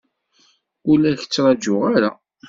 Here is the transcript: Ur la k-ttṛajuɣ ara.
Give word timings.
Ur 0.89 0.97
la 1.01 1.19
k-ttṛajuɣ 1.21 1.81
ara. 1.95 2.11